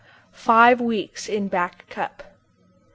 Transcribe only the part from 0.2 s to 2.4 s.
FIVE WEEKS IN BACK CUP.